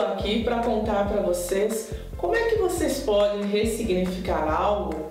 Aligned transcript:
aqui 0.00 0.42
para 0.42 0.62
contar 0.62 1.08
para 1.08 1.22
vocês 1.22 1.90
como 2.16 2.34
é 2.34 2.44
que 2.50 2.56
vocês 2.56 3.00
podem 3.00 3.44
ressignificar 3.44 4.50
algo 4.50 5.10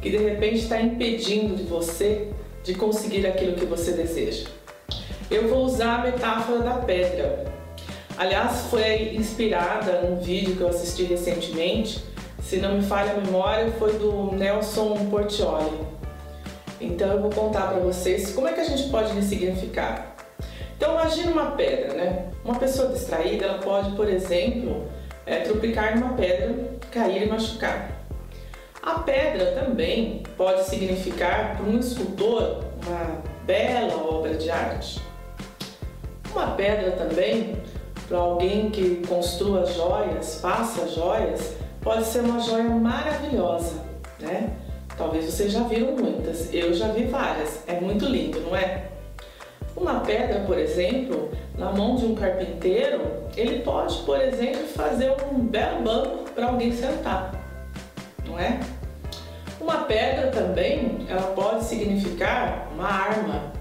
que 0.00 0.10
de 0.10 0.16
repente 0.16 0.56
está 0.56 0.80
impedindo 0.80 1.54
de 1.56 1.64
você 1.64 2.30
de 2.62 2.74
conseguir 2.74 3.26
aquilo 3.26 3.54
que 3.54 3.66
você 3.66 3.92
deseja. 3.92 4.48
Eu 5.30 5.48
vou 5.48 5.64
usar 5.64 6.00
a 6.00 6.02
metáfora 6.02 6.60
da 6.60 6.74
pedra. 6.74 7.44
Aliás, 8.16 8.66
foi 8.70 9.14
inspirada 9.14 10.02
num 10.02 10.20
vídeo 10.20 10.56
que 10.56 10.62
eu 10.62 10.68
assisti 10.68 11.04
recentemente, 11.04 12.02
se 12.42 12.58
não 12.58 12.76
me 12.76 12.82
falha 12.82 13.12
a 13.12 13.16
memória, 13.16 13.72
foi 13.78 13.98
do 13.98 14.32
Nelson 14.32 15.08
Portioli. 15.10 15.80
Então 16.80 17.08
eu 17.12 17.20
vou 17.20 17.30
contar 17.30 17.68
para 17.68 17.80
vocês 17.80 18.32
como 18.32 18.46
é 18.46 18.52
que 18.52 18.60
a 18.60 18.64
gente 18.64 18.88
pode 18.90 19.12
ressignificar. 19.12 20.14
Então 20.76 20.92
imagine 20.92 21.32
uma 21.32 21.52
pedra, 21.52 21.94
né? 21.94 22.26
Uma 22.44 22.56
pessoa 22.56 22.88
distraída, 22.92 23.46
ela 23.46 23.58
pode, 23.58 23.92
por 23.92 24.08
exemplo, 24.08 24.86
é, 25.26 25.40
tropicar 25.40 25.98
numa 25.98 26.14
pedra, 26.14 26.54
cair 26.90 27.22
e 27.22 27.26
machucar. 27.26 27.90
A 28.82 28.98
pedra 28.98 29.52
também 29.52 30.22
pode 30.36 30.64
significar 30.64 31.56
para 31.56 31.64
um 31.64 31.78
escultor 31.78 32.62
uma 32.84 33.22
bela 33.46 33.94
obra 33.96 34.34
de 34.34 34.50
arte. 34.50 35.00
Uma 36.30 36.48
pedra 36.48 36.90
também, 36.92 37.56
para 38.08 38.18
alguém 38.18 38.70
que 38.70 39.02
construa 39.06 39.64
joias, 39.64 40.40
faça 40.40 40.86
joias, 40.88 41.54
pode 41.80 42.04
ser 42.04 42.20
uma 42.20 42.40
joia 42.40 42.64
maravilhosa, 42.64 43.80
né? 44.20 44.52
Talvez 44.98 45.24
vocês 45.26 45.52
já 45.52 45.62
viram 45.62 45.92
muitas, 45.92 46.52
eu 46.52 46.74
já 46.74 46.88
vi 46.88 47.04
várias, 47.04 47.60
é 47.66 47.80
muito 47.80 48.04
lindo, 48.04 48.40
não 48.40 48.54
é? 48.54 48.93
Uma 49.76 50.00
pedra, 50.00 50.40
por 50.40 50.56
exemplo, 50.56 51.30
na 51.58 51.72
mão 51.72 51.96
de 51.96 52.06
um 52.06 52.14
carpinteiro, 52.14 53.24
ele 53.36 53.60
pode, 53.60 53.98
por 54.02 54.20
exemplo, 54.20 54.66
fazer 54.68 55.14
um 55.32 55.40
belo 55.40 55.82
banco 55.82 56.30
para 56.30 56.46
alguém 56.46 56.72
sentar, 56.72 57.34
não 58.26 58.38
é? 58.38 58.60
Uma 59.60 59.78
pedra 59.84 60.30
também, 60.30 61.06
ela 61.08 61.32
pode 61.34 61.64
significar 61.64 62.68
uma 62.72 62.88
arma. 62.88 63.52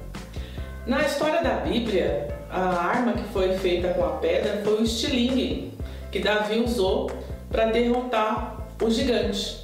Na 0.86 1.02
história 1.02 1.42
da 1.42 1.56
Bíblia, 1.56 2.28
a 2.50 2.60
arma 2.60 3.14
que 3.14 3.24
foi 3.34 3.58
feita 3.58 3.94
com 3.94 4.04
a 4.04 4.18
pedra 4.18 4.62
foi 4.64 4.82
o 4.82 4.84
estilingue, 4.84 5.74
que 6.12 6.20
Davi 6.20 6.60
usou 6.60 7.10
para 7.50 7.66
derrotar 7.66 8.68
o 8.82 8.90
gigante. 8.90 9.64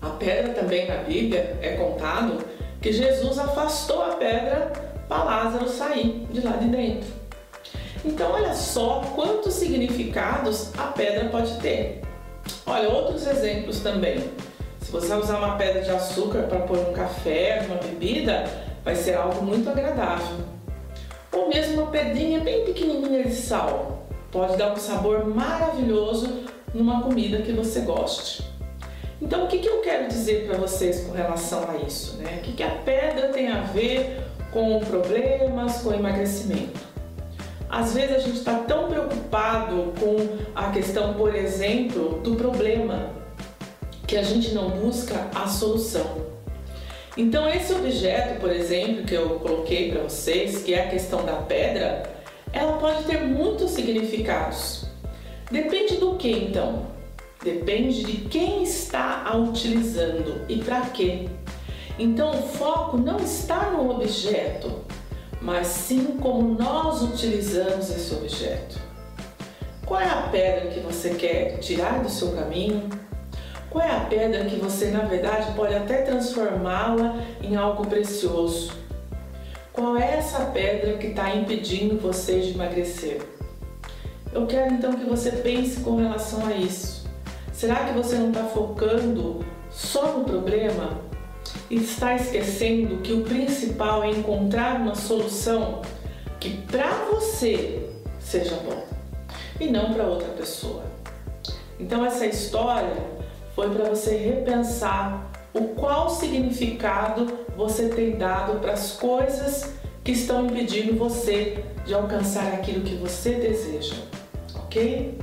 A 0.00 0.10
pedra 0.10 0.52
também 0.52 0.88
na 0.88 0.96
Bíblia 0.96 1.56
é 1.60 1.76
contado 1.76 2.38
que 2.82 2.92
Jesus 2.92 3.38
afastou 3.38 4.02
a 4.02 4.16
pedra 4.16 4.72
para 5.08 5.22
Lázaro 5.22 5.68
sair 5.68 6.26
de 6.32 6.40
lá 6.40 6.56
de 6.56 6.66
dentro. 6.66 7.08
Então, 8.04 8.32
olha 8.32 8.52
só 8.54 9.02
quantos 9.14 9.54
significados 9.54 10.72
a 10.76 10.88
pedra 10.88 11.28
pode 11.28 11.54
ter. 11.60 12.02
Olha, 12.66 12.88
outros 12.88 13.24
exemplos 13.24 13.78
também. 13.80 14.18
Se 14.80 14.90
você 14.90 15.14
usar 15.14 15.38
uma 15.38 15.56
pedra 15.56 15.82
de 15.82 15.90
açúcar 15.90 16.42
para 16.42 16.58
pôr 16.60 16.76
um 16.78 16.92
café, 16.92 17.64
uma 17.66 17.76
bebida, 17.76 18.44
vai 18.84 18.96
ser 18.96 19.14
algo 19.14 19.44
muito 19.44 19.70
agradável. 19.70 20.38
Ou 21.30 21.48
mesmo 21.48 21.82
uma 21.82 21.90
pedrinha 21.92 22.40
bem 22.40 22.64
pequenininha 22.64 23.22
de 23.22 23.34
sal. 23.34 24.08
Pode 24.32 24.56
dar 24.56 24.72
um 24.72 24.76
sabor 24.76 25.24
maravilhoso 25.24 26.46
numa 26.74 27.02
comida 27.02 27.42
que 27.42 27.52
você 27.52 27.80
goste. 27.80 28.42
Então, 29.22 29.44
o 29.44 29.46
que, 29.46 29.58
que 29.58 29.68
eu 29.68 29.80
quero 29.80 30.08
dizer 30.08 30.46
para 30.46 30.58
vocês 30.58 31.04
com 31.04 31.12
relação 31.12 31.64
a 31.70 31.76
isso? 31.86 32.16
Né? 32.16 32.38
O 32.38 32.42
que, 32.42 32.52
que 32.52 32.62
a 32.62 32.70
pedra 32.70 33.28
tem 33.28 33.48
a 33.48 33.62
ver 33.62 34.20
com 34.52 34.78
problemas, 34.80 35.80
com 35.80 35.92
emagrecimento. 35.92 36.78
Às 37.68 37.94
vezes 37.94 38.16
a 38.16 38.18
gente 38.18 38.36
está 38.36 38.58
tão 38.58 38.88
preocupado 38.88 39.94
com 39.98 40.16
a 40.54 40.70
questão, 40.70 41.14
por 41.14 41.34
exemplo, 41.34 42.20
do 42.22 42.36
problema, 42.36 43.10
que 44.06 44.16
a 44.16 44.22
gente 44.22 44.52
não 44.52 44.68
busca 44.68 45.28
a 45.34 45.48
solução. 45.48 46.32
Então, 47.16 47.48
esse 47.48 47.72
objeto, 47.72 48.40
por 48.40 48.52
exemplo, 48.52 49.04
que 49.04 49.14
eu 49.14 49.40
coloquei 49.40 49.90
para 49.90 50.02
vocês, 50.02 50.62
que 50.62 50.74
é 50.74 50.84
a 50.84 50.88
questão 50.88 51.24
da 51.24 51.34
pedra, 51.34 52.02
ela 52.52 52.76
pode 52.76 53.04
ter 53.04 53.22
muitos 53.22 53.70
significados. 53.70 54.84
Depende 55.50 55.96
do 55.96 56.16
que 56.16 56.30
então? 56.30 56.86
Depende 57.42 58.04
de 58.04 58.28
quem 58.28 58.62
está 58.62 59.24
a 59.24 59.36
utilizando 59.36 60.42
e 60.48 60.58
para 60.58 60.82
quê. 60.82 61.28
Então 61.98 62.30
o 62.30 62.42
foco 62.42 62.96
não 62.96 63.18
está 63.18 63.70
no 63.70 63.90
objeto, 63.90 64.70
mas 65.40 65.66
sim 65.66 66.18
como 66.20 66.54
nós 66.54 67.02
utilizamos 67.02 67.90
esse 67.90 68.14
objeto. 68.14 68.78
Qual 69.84 70.00
é 70.00 70.08
a 70.08 70.28
pedra 70.30 70.70
que 70.70 70.80
você 70.80 71.10
quer 71.10 71.58
tirar 71.58 72.02
do 72.02 72.08
seu 72.08 72.32
caminho? 72.32 72.88
Qual 73.68 73.84
é 73.84 73.90
a 73.90 74.00
pedra 74.00 74.44
que 74.44 74.56
você, 74.56 74.90
na 74.90 75.00
verdade, 75.00 75.52
pode 75.56 75.74
até 75.74 76.02
transformá-la 76.02 77.22
em 77.42 77.56
algo 77.56 77.86
precioso? 77.86 78.72
Qual 79.72 79.96
é 79.96 80.18
essa 80.18 80.44
pedra 80.46 80.96
que 80.98 81.08
está 81.08 81.34
impedindo 81.34 81.98
você 81.98 82.40
de 82.40 82.50
emagrecer? 82.50 83.20
Eu 84.32 84.46
quero 84.46 84.74
então 84.74 84.92
que 84.92 85.04
você 85.04 85.32
pense 85.32 85.80
com 85.80 85.96
relação 85.96 86.46
a 86.46 86.52
isso. 86.52 86.91
Será 87.62 87.84
que 87.84 87.92
você 87.92 88.16
não 88.16 88.30
está 88.30 88.42
focando 88.42 89.38
só 89.70 90.18
no 90.18 90.24
problema 90.24 91.00
e 91.70 91.76
está 91.76 92.16
esquecendo 92.16 92.96
que 93.02 93.12
o 93.12 93.22
principal 93.22 94.02
é 94.02 94.10
encontrar 94.10 94.80
uma 94.80 94.96
solução 94.96 95.80
que 96.40 96.56
para 96.62 96.90
você 97.04 97.88
seja 98.18 98.56
bom 98.56 98.82
e 99.60 99.70
não 99.70 99.94
para 99.94 100.08
outra 100.08 100.26
pessoa. 100.30 100.82
Então 101.78 102.04
essa 102.04 102.26
história 102.26 102.96
foi 103.54 103.70
para 103.70 103.84
você 103.90 104.16
repensar 104.16 105.30
o 105.54 105.68
qual 105.68 106.10
significado 106.10 107.32
você 107.56 107.90
tem 107.90 108.16
dado 108.16 108.58
para 108.58 108.72
as 108.72 108.96
coisas 108.96 109.72
que 110.02 110.10
estão 110.10 110.46
impedindo 110.46 110.98
você 110.98 111.64
de 111.86 111.94
alcançar 111.94 112.54
aquilo 112.54 112.80
que 112.80 112.96
você 112.96 113.34
deseja, 113.34 113.94
ok? 114.56 115.16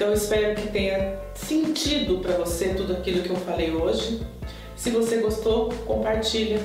Então 0.00 0.14
espero 0.14 0.54
que 0.54 0.68
tenha 0.68 1.18
sentido 1.34 2.20
para 2.20 2.32
você 2.32 2.72
tudo 2.72 2.94
aquilo 2.94 3.22
que 3.22 3.28
eu 3.28 3.36
falei 3.36 3.70
hoje. 3.70 4.26
Se 4.74 4.88
você 4.88 5.18
gostou, 5.18 5.68
compartilha. 5.86 6.58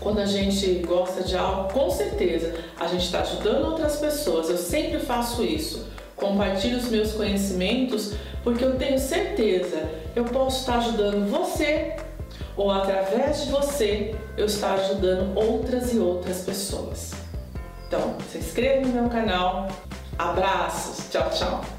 Quando 0.00 0.20
a 0.20 0.24
gente 0.24 0.76
gosta 0.76 1.22
de 1.22 1.36
algo, 1.36 1.70
com 1.70 1.90
certeza 1.90 2.54
a 2.80 2.86
gente 2.86 3.04
está 3.04 3.20
ajudando 3.20 3.66
outras 3.66 3.96
pessoas. 3.96 4.48
Eu 4.48 4.56
sempre 4.56 4.98
faço 4.98 5.44
isso. 5.44 5.88
Compartilho 6.16 6.78
os 6.78 6.88
meus 6.88 7.12
conhecimentos 7.12 8.14
porque 8.42 8.64
eu 8.64 8.76
tenho 8.76 8.98
certeza 8.98 9.86
eu 10.16 10.24
posso 10.24 10.60
estar 10.60 10.78
ajudando 10.78 11.30
você 11.30 11.96
ou 12.56 12.70
através 12.70 13.44
de 13.44 13.50
você 13.50 14.16
eu 14.38 14.46
estar 14.46 14.72
ajudando 14.72 15.36
outras 15.36 15.92
e 15.92 15.98
outras 15.98 16.40
pessoas. 16.40 17.12
Então, 17.86 18.16
se 18.32 18.38
inscreva 18.38 18.86
no 18.86 19.02
meu 19.02 19.10
canal. 19.10 19.68
Abraços. 20.18 21.10
Tchau, 21.10 21.28
tchau. 21.28 21.77